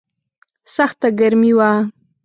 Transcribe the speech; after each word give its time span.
سخته 0.75 1.07
ګرمي 1.19 1.51
وه. 1.57 1.71